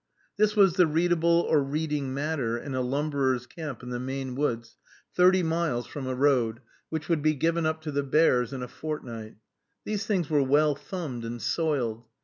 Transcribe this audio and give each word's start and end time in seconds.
This 0.35 0.55
was 0.55 0.77
the 0.77 0.87
readable 0.87 1.45
or 1.47 1.61
reading 1.61 2.11
matter 2.11 2.57
in 2.57 2.73
a 2.73 2.81
lumberer's 2.81 3.45
camp 3.45 3.83
in 3.83 3.91
the 3.91 3.99
Maine 3.99 4.33
woods, 4.33 4.75
thirty 5.13 5.43
miles 5.43 5.85
from 5.85 6.07
a 6.07 6.15
road, 6.15 6.59
which 6.89 7.07
would 7.07 7.21
be 7.21 7.35
given 7.35 7.67
up 7.67 7.81
to 7.83 7.91
the 7.91 8.01
bears 8.01 8.51
in 8.51 8.63
a 8.63 8.67
fortnight. 8.67 9.35
These 9.85 10.07
things 10.07 10.27
were 10.27 10.41
well 10.41 10.73
thumbed 10.73 11.23
and 11.23 11.39
soiled. 11.39 12.03